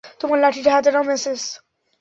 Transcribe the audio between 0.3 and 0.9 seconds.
লাঠিটা হাতে